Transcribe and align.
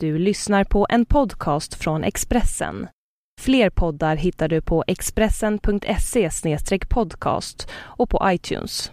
Du 0.00 0.18
lyssnar 0.18 0.64
på 0.64 0.86
en 0.90 1.06
podcast 1.06 1.74
från 1.74 2.04
Expressen. 2.04 2.88
Fler 3.40 3.70
poddar 3.70 4.16
hittar 4.16 4.48
du 4.48 4.60
på 4.62 4.84
expressen.se 4.86 6.30
podcast 6.88 7.68
och 7.74 8.10
på 8.10 8.20
iTunes. 8.24 8.90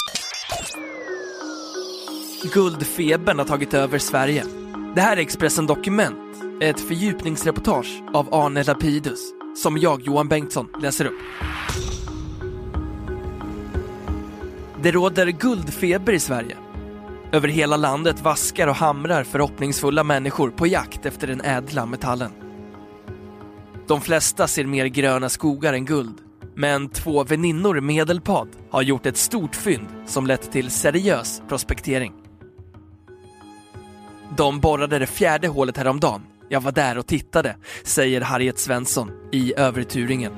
Guldfebern 2.54 3.40
har 3.40 3.46
tagit 3.46 3.74
över 3.74 4.00
Sverige. 4.00 4.44
Det 4.96 5.02
här 5.02 5.18
är 5.18 5.22
Expressen 5.22 5.68
Dokument, 5.68 6.62
ett 6.62 6.80
fördjupningsreportage 6.80 8.04
av 8.14 8.34
Arne 8.34 8.64
Lapidus 8.64 9.20
som 9.56 9.78
jag, 9.78 10.02
Johan 10.02 10.28
Bengtsson, 10.28 10.68
läser 10.82 11.06
upp. 11.06 11.20
Det 14.84 14.92
råder 14.92 15.28
guldfeber 15.28 16.14
i 16.14 16.20
Sverige. 16.20 16.58
Över 17.34 17.48
hela 17.48 17.78
landet 17.78 18.22
vaskar 18.22 18.68
och 18.68 18.76
hamrar 18.76 19.24
förhoppningsfulla 19.24 20.04
människor 20.04 20.50
på 20.50 20.68
jakt 20.68 21.06
efter 21.06 21.28
den 21.28 21.42
ädla 21.42 21.86
metallen. 21.86 22.32
De 23.88 24.02
flesta 24.02 24.48
ser 24.48 24.66
mer 24.66 24.86
gröna 24.86 25.30
skogar 25.30 25.74
än 25.74 25.86
guld, 25.86 26.16
men 26.56 26.90
två 26.90 27.24
väninnor 27.24 27.78
i 27.78 27.82
Medelpad 27.82 28.48
har 28.70 28.82
gjort 28.82 29.06
ett 29.06 29.18
stort 29.18 29.56
fynd 29.56 29.88
som 30.06 30.28
lett 30.28 30.52
till 30.52 30.72
seriös 30.72 31.42
prospektering. 31.48 32.14
De 34.38 34.60
borrade 34.60 35.00
det 35.00 35.08
fjärde 35.08 35.48
hålet 35.48 35.78
häromdagen. 35.78 36.22
Jag 36.50 36.62
var 36.62 36.72
där 36.72 36.98
och 36.98 37.08
tittade, 37.08 37.56
säger 37.84 38.22
Harriet 38.22 38.60
Svensson 38.60 39.12
i 39.32 39.54
Överturingen. 39.58 40.34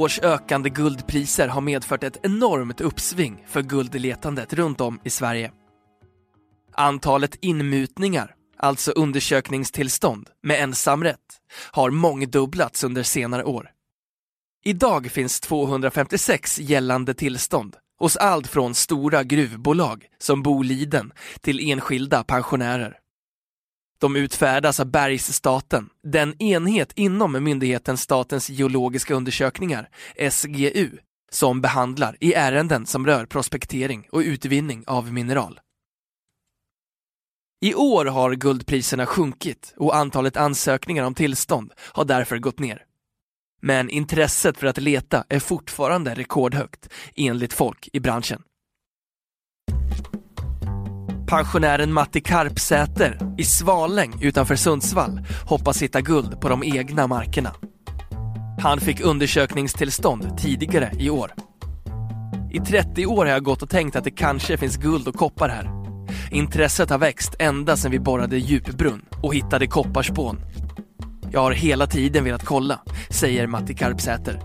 Års 0.00 0.18
ökande 0.18 0.70
guldpriser 0.70 1.48
har 1.48 1.60
medfört 1.60 2.04
ett 2.04 2.20
enormt 2.22 2.80
uppsving 2.80 3.44
för 3.48 3.62
guldletandet 3.62 4.52
runt 4.52 4.80
om 4.80 5.00
i 5.04 5.10
Sverige. 5.10 5.52
Antalet 6.72 7.38
inmutningar, 7.40 8.34
alltså 8.56 8.90
undersökningstillstånd 8.90 10.28
med 10.42 10.62
ensamrätt, 10.62 11.40
har 11.72 11.90
mångdubblats 11.90 12.84
under 12.84 13.02
senare 13.02 13.44
år. 13.44 13.70
Idag 14.64 15.10
finns 15.10 15.40
256 15.40 16.58
gällande 16.58 17.14
tillstånd 17.14 17.76
hos 17.98 18.16
allt 18.16 18.46
från 18.46 18.74
stora 18.74 19.24
gruvbolag 19.24 20.06
som 20.18 20.42
Boliden 20.42 21.12
till 21.40 21.70
enskilda 21.70 22.24
pensionärer. 22.24 22.98
De 23.98 24.16
utfärdas 24.16 24.80
av 24.80 24.86
Bergsstaten, 24.86 25.88
den 26.02 26.42
enhet 26.42 26.92
inom 26.94 27.44
myndigheten 27.44 27.96
Statens 27.96 28.50
geologiska 28.50 29.14
undersökningar, 29.14 29.88
SGU, 30.30 30.90
som 31.30 31.60
behandlar 31.60 32.16
i 32.20 32.34
ärenden 32.34 32.86
som 32.86 33.06
rör 33.06 33.26
prospektering 33.26 34.06
och 34.12 34.20
utvinning 34.20 34.84
av 34.86 35.12
mineral. 35.12 35.60
I 37.60 37.74
år 37.74 38.04
har 38.04 38.34
guldpriserna 38.34 39.06
sjunkit 39.06 39.74
och 39.76 39.96
antalet 39.96 40.36
ansökningar 40.36 41.04
om 41.04 41.14
tillstånd 41.14 41.72
har 41.78 42.04
därför 42.04 42.38
gått 42.38 42.58
ner. 42.58 42.84
Men 43.60 43.90
intresset 43.90 44.58
för 44.58 44.66
att 44.66 44.78
leta 44.78 45.24
är 45.28 45.40
fortfarande 45.40 46.14
rekordhögt, 46.14 46.88
enligt 47.14 47.52
folk 47.52 47.88
i 47.92 48.00
branschen. 48.00 48.42
Pensionären 51.26 51.92
Matti 51.92 52.20
Karpsäter 52.20 53.18
i 53.38 53.44
Svaläng 53.44 54.14
utanför 54.20 54.56
Sundsvall 54.56 55.20
hoppas 55.48 55.82
hitta 55.82 56.00
guld 56.00 56.40
på 56.40 56.48
de 56.48 56.62
egna 56.64 57.06
markerna. 57.06 57.54
Han 58.62 58.80
fick 58.80 59.00
undersökningstillstånd 59.00 60.38
tidigare 60.38 60.90
i 60.98 61.10
år. 61.10 61.32
I 62.52 62.60
30 62.60 63.06
år 63.06 63.24
har 63.24 63.32
jag 63.32 63.42
gått 63.42 63.62
och 63.62 63.70
tänkt 63.70 63.96
att 63.96 64.04
det 64.04 64.10
kanske 64.10 64.56
finns 64.56 64.76
guld 64.76 65.08
och 65.08 65.14
koppar 65.14 65.48
här. 65.48 65.70
Intresset 66.30 66.90
har 66.90 66.98
växt 66.98 67.34
ända 67.38 67.76
sedan 67.76 67.90
vi 67.90 67.98
borrade 67.98 68.38
djupbrunn 68.38 69.04
och 69.22 69.34
hittade 69.34 69.66
kopparspån. 69.66 70.38
Jag 71.32 71.40
har 71.40 71.52
hela 71.52 71.86
tiden 71.86 72.24
velat 72.24 72.44
kolla, 72.44 72.80
säger 73.10 73.46
Matti 73.46 73.74
Karpsäter. 73.74 74.40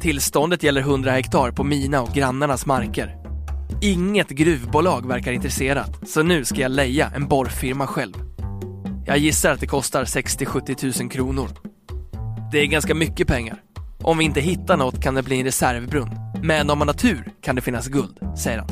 Tillståndet 0.00 0.62
gäller 0.62 0.80
100 0.80 1.10
hektar 1.10 1.50
på 1.50 1.64
mina 1.64 2.02
och 2.02 2.14
grannarnas 2.14 2.66
marker. 2.66 3.19
Inget 3.82 4.28
gruvbolag 4.28 5.08
verkar 5.08 5.32
intresserat, 5.32 6.08
så 6.08 6.22
nu 6.22 6.44
ska 6.44 6.60
jag 6.60 6.70
leja 6.70 7.12
en 7.14 7.28
borrfirma 7.28 7.86
själv. 7.86 8.14
Jag 9.06 9.18
gissar 9.18 9.52
att 9.52 9.60
det 9.60 9.66
kostar 9.66 10.04
60-70 10.04 11.00
000 11.02 11.10
kronor. 11.10 11.48
Det 12.52 12.58
är 12.58 12.66
ganska 12.66 12.94
mycket 12.94 13.28
pengar. 13.28 13.62
Om 14.02 14.18
vi 14.18 14.24
inte 14.24 14.40
hittar 14.40 14.76
något 14.76 15.02
kan 15.02 15.14
det 15.14 15.22
bli 15.22 15.38
en 15.38 15.44
reservbrunn. 15.44 16.10
Men 16.42 16.70
om 16.70 16.78
man 16.78 16.88
har 16.88 16.94
tur 16.94 17.32
kan 17.40 17.56
det 17.56 17.62
finnas 17.62 17.86
guld, 17.86 18.18
säger 18.38 18.58
han. 18.58 18.68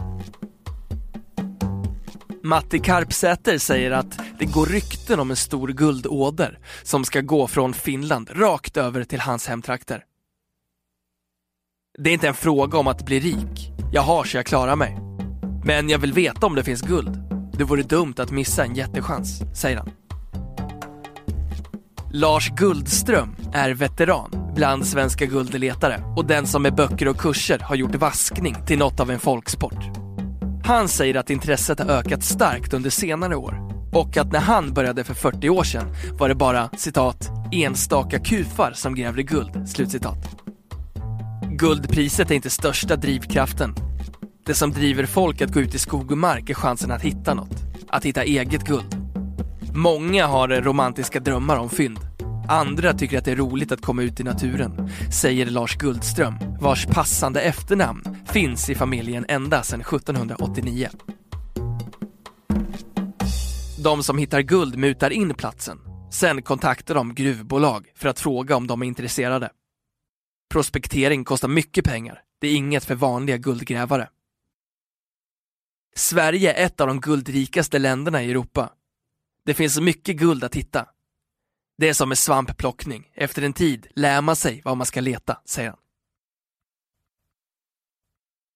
Matti 2.42 2.78
Karpsäter 2.78 3.59
säger 3.59 3.91
att 3.91 4.20
det 4.38 4.44
går 4.44 4.66
rykten 4.66 5.20
om 5.20 5.30
en 5.30 5.36
stor 5.36 5.69
guldåder 5.69 6.59
som 6.82 7.04
ska 7.04 7.20
gå 7.20 7.47
från 7.47 7.72
Finland 7.72 8.30
rakt 8.32 8.76
över 8.76 9.04
till 9.04 9.20
hans 9.20 9.47
hemtrakter. 9.47 10.04
Det 11.98 12.10
är 12.10 12.15
inte 12.15 12.28
en 12.28 12.34
fråga 12.34 12.78
om 12.78 12.86
att 12.86 13.06
bli 13.06 13.20
rik. 13.20 13.78
Jag 13.93 14.03
har 14.03 14.25
så 14.25 14.37
jag 14.37 14.47
klarar 14.47 14.76
mig. 14.76 14.99
Men 15.65 15.88
jag 15.88 15.99
vill 15.99 16.12
veta 16.12 16.47
om 16.47 16.54
det 16.54 16.65
finns 16.65 16.82
guld. 16.82 17.22
Det 17.53 17.65
vore 17.65 17.82
dumt 17.82 18.15
att 18.19 18.31
missa 18.31 18.65
en 18.65 18.75
jättechans, 18.75 19.43
säger 19.54 19.76
han. 19.76 19.91
Lars 22.12 22.50
Guldström 22.50 23.37
är 23.53 23.71
veteran 23.71 24.53
bland 24.54 24.87
svenska 24.87 25.27
guldletare 25.27 26.03
och 26.16 26.25
den 26.25 26.47
som 26.47 26.62
med 26.62 26.75
böcker 26.75 27.09
och 27.09 27.16
kurser 27.16 27.59
har 27.59 27.77
gjort 27.77 27.94
vaskning 27.94 28.56
till 28.66 28.78
något 28.78 29.00
av 29.00 29.10
en 29.10 29.21
folksport. 29.21 29.84
Han 30.65 30.88
säger 30.88 31.15
att 31.15 31.31
intresset 31.31 31.78
har 31.78 31.87
ökat 31.87 32.25
starkt 32.25 32.75
under 32.75 32.91
senare 32.91 33.37
år 33.37 33.54
och 33.93 34.16
att 34.16 34.32
när 34.32 34.41
han 34.41 34.75
började 34.75 35.04
för 35.04 35.15
40 35.15 35.48
år 35.48 35.65
sedan 35.65 35.94
var 36.12 36.28
det 36.28 36.34
bara 36.34 36.71
citat 36.77 37.31
enstaka 37.53 38.19
kufar 38.19 38.72
som 38.72 38.94
grävde 38.94 39.22
guld. 39.22 39.69
Slutcitat. 39.69 40.47
Guldpriset 41.59 42.31
är 42.31 42.35
inte 42.35 42.51
största 42.51 42.97
drivkraften. 42.97 43.75
Det 44.47 44.55
som 44.55 44.71
driver 44.71 45.07
folk 45.07 45.41
att 45.41 45.53
gå 45.53 45.61
ut 45.61 45.75
i 45.75 45.79
skog 45.79 46.11
och 46.13 46.19
mark 46.19 46.51
är 46.51 46.55
chansen 46.55 46.91
att 46.91 47.03
hitta 47.03 47.35
något. 47.35 47.57
Att 47.89 48.05
hitta 48.05 48.23
eget 48.23 48.65
guld. 48.65 48.97
Många 49.75 50.27
har 50.27 50.49
romantiska 50.49 51.21
drömmar 51.21 51.57
om 51.57 51.71
fynd. 51.71 51.99
Andra 52.49 52.93
tycker 52.93 53.19
att 53.19 53.25
det 53.25 53.33
är 53.33 53.37
roligt 53.37 53.73
att 53.73 53.83
komma 53.83 54.03
ut 54.03 54.21
i 54.21 54.25
naturen, 54.25 54.91
säger 55.13 55.47
Lars 55.47 55.77
Guldström, 55.77 56.35
vars 56.61 56.87
passande 56.87 57.41
efternamn 57.41 58.03
finns 58.27 58.71
i 58.71 58.75
familjen 58.75 59.25
ända 59.29 59.63
sedan 59.63 59.81
1789. 59.81 60.89
De 63.85 64.03
som 64.03 64.19
hittar 64.19 64.41
guld 64.41 64.79
mutar 64.79 65.11
in 65.11 65.35
platsen. 65.35 65.79
Sen 66.11 66.43
kontaktar 66.43 66.95
de 66.95 67.15
gruvbolag 67.15 67.87
för 67.95 68.09
att 68.09 68.21
fråga 68.21 68.57
om 68.57 68.67
de 68.67 68.83
är 68.83 68.87
intresserade. 68.87 69.51
Prospektering 70.48 71.25
kostar 71.25 71.48
mycket 71.48 71.84
pengar. 71.84 72.22
Det 72.38 72.48
är 72.48 72.54
inget 72.54 72.84
för 72.84 72.94
vanliga 72.94 73.36
guldgrävare. 73.36 74.09
Sverige 75.94 76.53
är 76.53 76.66
ett 76.66 76.81
av 76.81 76.86
de 76.86 77.00
guldrikaste 77.00 77.78
länderna 77.78 78.22
i 78.22 78.31
Europa. 78.31 78.72
Det 79.44 79.54
finns 79.54 79.81
mycket 79.81 80.16
guld 80.16 80.44
att 80.44 80.54
hitta. 80.54 80.86
Det 81.78 81.88
är 81.88 81.92
som 81.92 82.09
med 82.09 82.19
svampplockning. 82.19 83.10
Efter 83.14 83.42
en 83.42 83.53
tid 83.53 83.86
lär 83.94 84.20
man 84.20 84.36
sig 84.36 84.62
vad 84.64 84.76
man 84.76 84.86
ska 84.86 85.00
leta, 85.00 85.41
säger 85.44 85.70
han. 85.70 85.78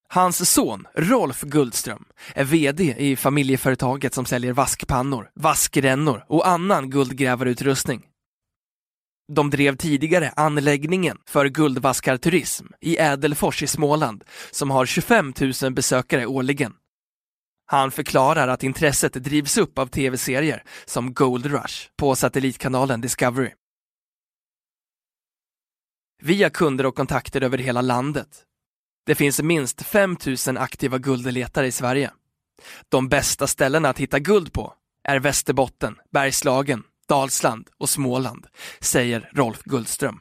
Hans 0.09 0.50
son, 0.50 0.86
Rolf 0.94 1.41
Guldström, 1.41 2.04
är 2.34 2.44
VD 2.44 2.94
i 2.98 3.16
familjeföretaget 3.16 4.14
som 4.14 4.24
säljer 4.24 4.53
vaskpannor, 4.53 5.30
vaskrännor 5.34 6.24
och 6.28 6.48
annan 6.48 6.91
guldgrävarutrustning. 6.91 8.11
De 9.34 9.51
drev 9.51 9.77
tidigare 9.77 10.33
anläggningen 10.37 11.19
för 11.27 11.47
guldvaskarturism 11.47 12.67
i 12.81 12.99
Ädelfors 12.99 13.63
i 13.63 13.67
Småland 13.67 14.25
som 14.51 14.71
har 14.71 14.87
25 14.87 15.33
000 15.63 15.73
besökare 15.73 16.27
årligen. 16.27 16.75
Han 17.67 17.91
förklarar 17.91 18.49
att 18.49 18.63
intresset 18.63 19.13
drivs 19.13 19.59
upp 19.59 19.79
av 19.79 19.87
tv-serier 19.87 20.63
som 20.84 21.15
Gold 21.15 21.47
Rush 21.47 21.89
på 21.97 22.17
satellitkanalen 22.17 23.01
Discovery. 23.01 23.51
Vi 26.23 26.43
har 26.43 26.51
kunder 26.51 26.87
och 26.87 26.95
kontakter 26.95 27.41
över 27.41 27.59
hela 27.59 27.81
landet. 27.81 28.43
Det 29.07 29.15
finns 29.15 29.43
minst 29.43 29.83
5 29.83 30.17
000 30.47 30.57
aktiva 30.57 30.99
guldletare 30.99 31.67
i 31.67 31.73
Sverige. 31.73 32.11
De 32.89 33.09
bästa 33.09 33.47
ställena 33.47 33.89
att 33.89 33.99
hitta 33.99 34.19
guld 34.19 34.53
på 34.53 34.75
är 35.09 35.19
Västerbotten, 35.19 35.99
Bergslagen, 36.11 36.84
Dalsland 37.09 37.69
och 37.78 37.89
Småland, 37.89 38.47
säger 38.81 39.31
Rolf 39.34 39.63
Guldström. 39.65 40.19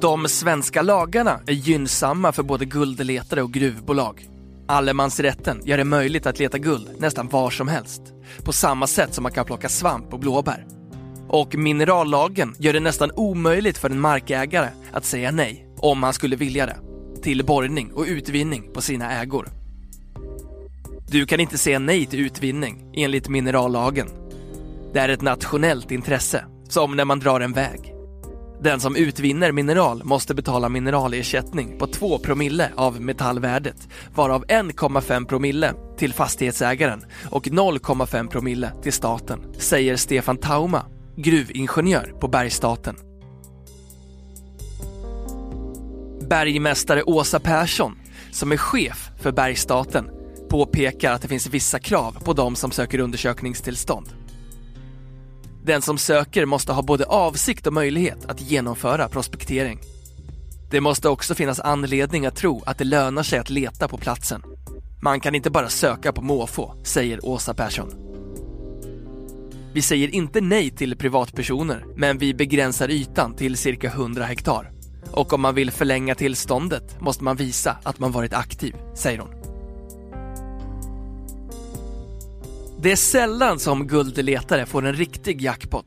De 0.00 0.28
svenska 0.28 0.82
lagarna 0.82 1.40
är 1.46 1.52
gynnsamma 1.52 2.32
för 2.32 2.42
både 2.42 2.64
guldletare 2.64 3.42
och 3.42 3.52
gruvbolag. 3.52 4.28
Allemansrätten 4.68 5.60
gör 5.64 5.78
det 5.78 5.84
möjligt 5.84 6.26
att 6.26 6.38
leta 6.38 6.58
guld 6.58 6.88
nästan 6.98 7.28
var 7.28 7.50
som 7.50 7.68
helst. 7.68 8.02
På 8.44 8.52
samma 8.52 8.86
sätt 8.86 9.14
som 9.14 9.22
man 9.22 9.32
kan 9.32 9.44
plocka 9.44 9.68
svamp 9.68 10.12
och 10.12 10.18
blåbär. 10.18 10.66
Och 11.28 11.54
minerallagen 11.54 12.54
gör 12.58 12.72
det 12.72 12.80
nästan 12.80 13.10
omöjligt 13.16 13.78
för 13.78 13.90
en 13.90 14.00
markägare 14.00 14.68
att 14.92 15.04
säga 15.04 15.30
nej, 15.30 15.68
om 15.76 16.02
han 16.02 16.12
skulle 16.12 16.36
vilja 16.36 16.66
det, 16.66 16.76
till 17.22 17.44
borrning 17.44 17.92
och 17.92 18.04
utvinning 18.04 18.72
på 18.72 18.80
sina 18.80 19.20
ägor. 19.20 19.61
Du 21.12 21.26
kan 21.26 21.40
inte 21.40 21.58
säga 21.58 21.78
nej 21.78 22.06
till 22.06 22.20
utvinning 22.20 22.90
enligt 22.94 23.28
minerallagen. 23.28 24.08
Det 24.92 25.00
är 25.00 25.08
ett 25.08 25.22
nationellt 25.22 25.90
intresse, 25.90 26.44
som 26.68 26.96
när 26.96 27.04
man 27.04 27.20
drar 27.20 27.40
en 27.40 27.52
väg. 27.52 27.94
Den 28.62 28.80
som 28.80 28.96
utvinner 28.96 29.52
mineral 29.52 30.04
måste 30.04 30.34
betala 30.34 30.68
mineralersättning 30.68 31.78
på 31.78 31.86
2 31.86 32.18
promille 32.18 32.70
av 32.76 33.00
metallvärdet, 33.00 33.88
varav 34.14 34.44
1,5 34.44 35.26
promille 35.26 35.74
till 35.98 36.12
fastighetsägaren 36.12 37.04
och 37.30 37.46
0,5 37.46 38.28
promille 38.28 38.72
till 38.82 38.92
staten, 38.92 39.40
säger 39.58 39.96
Stefan 39.96 40.36
Tauma, 40.36 40.86
gruvingenjör 41.16 42.14
på 42.20 42.28
Bergsstaten. 42.28 42.96
Bergmästare 46.28 47.02
Åsa 47.02 47.40
Persson, 47.40 47.98
som 48.30 48.52
är 48.52 48.56
chef 48.56 49.10
för 49.20 49.32
Bergsstaten, 49.32 50.10
påpekar 50.52 51.12
att 51.12 51.22
det 51.22 51.28
finns 51.28 51.46
vissa 51.46 51.78
krav 51.78 52.16
på 52.24 52.32
de 52.32 52.56
som 52.56 52.70
söker 52.70 52.98
undersökningstillstånd. 52.98 54.08
Den 55.64 55.82
som 55.82 55.98
söker 55.98 56.46
måste 56.46 56.72
ha 56.72 56.82
både 56.82 57.04
avsikt 57.04 57.66
och 57.66 57.72
möjlighet 57.72 58.24
att 58.26 58.40
genomföra 58.40 59.08
prospektering. 59.08 59.80
Det 60.70 60.80
måste 60.80 61.08
också 61.08 61.34
finnas 61.34 61.60
anledning 61.60 62.26
att 62.26 62.36
tro 62.36 62.62
att 62.66 62.78
det 62.78 62.84
lönar 62.84 63.22
sig 63.22 63.38
att 63.38 63.50
leta 63.50 63.88
på 63.88 63.98
platsen. 63.98 64.42
Man 65.02 65.20
kan 65.20 65.34
inte 65.34 65.50
bara 65.50 65.68
söka 65.68 66.12
på 66.12 66.22
måfå, 66.22 66.74
säger 66.84 67.26
Åsa 67.26 67.54
Persson. 67.54 67.90
Vi 69.74 69.82
säger 69.82 70.14
inte 70.14 70.40
nej 70.40 70.70
till 70.70 70.96
privatpersoner, 70.96 71.84
men 71.96 72.18
vi 72.18 72.34
begränsar 72.34 72.90
ytan 72.90 73.36
till 73.36 73.56
cirka 73.56 73.88
100 73.88 74.24
hektar. 74.24 74.72
Och 75.12 75.32
om 75.32 75.40
man 75.40 75.54
vill 75.54 75.70
förlänga 75.70 76.14
tillståndet 76.14 77.00
måste 77.00 77.24
man 77.24 77.36
visa 77.36 77.76
att 77.82 77.98
man 77.98 78.12
varit 78.12 78.32
aktiv, 78.32 78.74
säger 78.94 79.18
hon. 79.18 79.41
Det 82.82 82.92
är 82.92 82.96
sällan 82.96 83.58
som 83.58 83.86
guldletare 83.86 84.66
får 84.66 84.86
en 84.86 84.94
riktig 84.94 85.42
jackpot. 85.42 85.86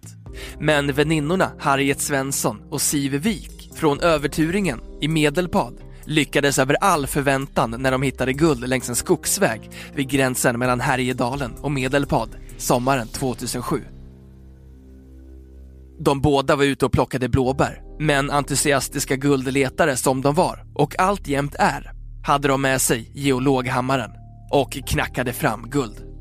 Men 0.60 0.94
väninnorna 0.94 1.52
Harriet 1.60 2.02
Svensson 2.02 2.62
och 2.70 2.82
Siv 2.82 3.12
Wik 3.12 3.70
från 3.76 4.00
Överturingen 4.00 4.82
i 5.02 5.08
Medelpad 5.08 5.74
lyckades 6.06 6.60
över 6.60 6.78
all 6.82 7.08
förväntan 7.08 7.76
när 7.80 7.92
de 7.92 8.02
hittade 8.02 8.34
guld 8.34 8.70
längs 8.70 8.90
en 8.90 8.96
skogsväg 8.96 9.72
vid 9.94 10.10
gränsen 10.10 10.60
mellan 10.60 10.80
Härjedalen 10.80 11.54
och 11.62 11.72
Medelpad 11.72 12.30
sommaren 12.58 13.08
2007. 13.08 13.82
De 16.00 16.22
båda 16.22 16.56
var 16.56 16.64
ute 16.64 16.86
och 16.86 16.92
plockade 16.92 17.30
blåbär, 17.30 17.82
men 18.00 18.32
entusiastiska 18.32 19.16
guldletare 19.16 19.96
som 19.98 20.22
de 20.22 20.36
var, 20.36 20.66
och 20.76 21.00
alltjämt 21.00 21.56
är, 21.60 21.92
hade 22.24 22.48
de 22.48 22.62
med 22.62 22.82
sig 22.82 23.12
geologhammaren 23.14 24.12
och 24.52 24.72
knackade 24.72 25.34
fram 25.34 25.70
guld. 25.70 26.15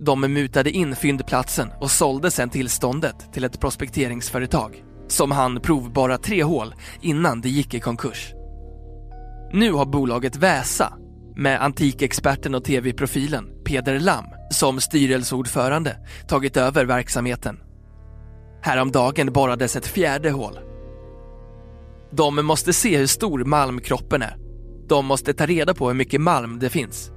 De 0.00 0.20
mutade 0.20 0.70
in 0.70 0.96
fyndplatsen 0.96 1.68
och 1.80 1.90
sålde 1.90 2.30
sedan 2.30 2.50
tillståndet 2.50 3.32
till 3.32 3.44
ett 3.44 3.60
prospekteringsföretag 3.60 4.84
som 5.08 5.30
hann 5.30 5.60
provborra 5.60 6.18
tre 6.18 6.42
hål 6.42 6.74
innan 7.00 7.40
det 7.40 7.48
gick 7.48 7.74
i 7.74 7.80
konkurs. 7.80 8.32
Nu 9.52 9.72
har 9.72 9.86
bolaget 9.86 10.36
Väsa 10.36 10.92
med 11.36 11.62
antikexperten 11.62 12.54
och 12.54 12.64
tv-profilen 12.64 13.44
Peder 13.64 14.00
Lam 14.00 14.24
som 14.50 14.80
styrelseordförande 14.80 15.96
tagit 16.28 16.56
över 16.56 16.84
verksamheten. 16.84 17.60
Häromdagen 18.62 19.32
borrades 19.32 19.76
ett 19.76 19.86
fjärde 19.86 20.30
hål. 20.30 20.58
De 22.10 22.46
måste 22.46 22.72
se 22.72 22.98
hur 22.98 23.06
stor 23.06 23.44
malmkroppen 23.44 24.22
är. 24.22 24.36
De 24.88 25.06
måste 25.06 25.34
ta 25.34 25.46
reda 25.46 25.74
på 25.74 25.88
hur 25.88 25.94
mycket 25.94 26.20
malm 26.20 26.58
det 26.58 26.70
finns 26.70 27.12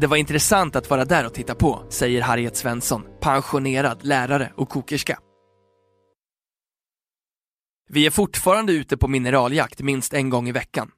det 0.00 0.06
var 0.06 0.16
intressant 0.16 0.76
att 0.76 0.90
vara 0.90 1.04
där 1.04 1.26
och 1.26 1.34
titta 1.34 1.54
på, 1.54 1.86
säger 1.88 2.22
Harriet 2.22 2.56
Svensson, 2.56 3.06
pensionerad 3.20 4.04
lärare 4.04 4.52
och 4.56 4.68
kokerska. 4.68 5.18
Vi 7.88 8.06
är 8.06 8.10
fortfarande 8.10 8.72
ute 8.72 8.96
på 8.96 9.08
mineraljakt 9.08 9.80
minst 9.80 10.14
en 10.14 10.30
gång 10.30 10.48
i 10.48 10.52
veckan. 10.52 10.90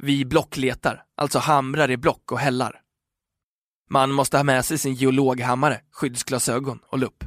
Vi 0.00 0.24
blockletar, 0.24 1.04
alltså 1.16 1.38
hamrar 1.38 1.90
i 1.90 1.96
block 1.96 2.32
och 2.32 2.38
hällar. 2.38 2.80
Man 3.90 4.12
måste 4.12 4.36
ha 4.36 4.44
med 4.44 4.64
sig 4.64 4.78
sin 4.78 4.94
geologhammare, 4.94 5.80
skyddsglasögon 5.92 6.78
och 6.86 6.98
lupp. 6.98 7.24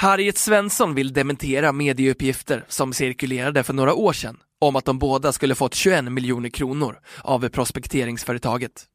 Harriet 0.00 0.38
Svensson 0.38 0.94
vill 0.94 1.12
dementera 1.12 1.72
medieuppgifter 1.72 2.64
som 2.68 2.92
cirkulerade 2.92 3.64
för 3.64 3.72
några 3.72 3.94
år 3.94 4.12
sedan 4.12 4.38
om 4.60 4.76
att 4.76 4.84
de 4.84 4.98
båda 4.98 5.32
skulle 5.32 5.54
fått 5.54 5.74
21 5.74 6.04
miljoner 6.04 6.48
kronor 6.48 7.00
av 7.20 7.48
prospekteringsföretaget. 7.48 8.86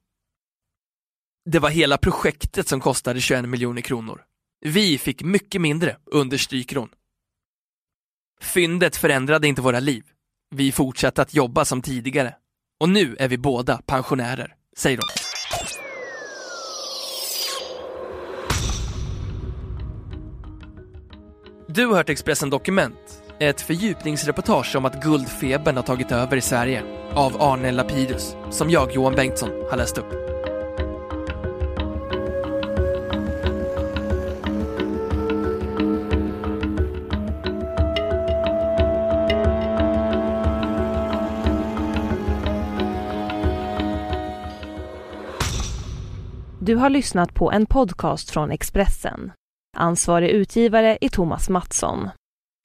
Det 1.45 1.59
var 1.59 1.69
hela 1.69 1.97
projektet 1.97 2.67
som 2.67 2.79
kostade 2.79 3.21
21 3.21 3.49
miljoner 3.49 3.81
kronor. 3.81 4.21
Vi 4.65 4.97
fick 4.97 5.23
mycket 5.23 5.61
mindre, 5.61 5.97
understryker 6.05 6.75
hon. 6.75 6.89
Fyndet 8.41 8.95
förändrade 8.95 9.47
inte 9.47 9.61
våra 9.61 9.79
liv. 9.79 10.03
Vi 10.55 10.71
fortsatte 10.71 11.21
att 11.21 11.33
jobba 11.33 11.65
som 11.65 11.81
tidigare. 11.81 12.35
Och 12.79 12.89
nu 12.89 13.15
är 13.19 13.27
vi 13.27 13.37
båda 13.37 13.81
pensionärer, 13.85 14.55
säger 14.77 14.97
hon. 14.97 15.07
Du 21.67 21.85
har 21.85 21.95
hört 21.95 22.09
Expressen 22.09 22.49
Dokument 22.49 23.20
ett 23.41 23.61
fördjupningsreportage 23.61 24.75
om 24.75 24.85
att 24.85 25.03
guldfebern 25.03 25.75
har 25.75 25.83
tagit 25.83 26.11
över 26.11 26.37
i 26.37 26.41
Sverige 26.41 26.83
av 27.13 27.41
Arne 27.41 27.71
Lapidus, 27.71 28.35
som 28.49 28.69
jag, 28.69 28.91
Johan 28.91 29.15
Bengtsson, 29.15 29.49
har 29.69 29.77
läst 29.77 29.97
upp. 29.97 30.11
Du 46.59 46.75
har 46.75 46.89
lyssnat 46.89 47.33
på 47.33 47.51
en 47.51 47.65
podcast 47.65 48.29
från 48.29 48.51
Expressen. 48.51 49.31
Ansvarig 49.77 50.29
utgivare 50.29 50.97
är 51.01 51.09
Thomas 51.09 51.49
Mattsson. 51.49 52.09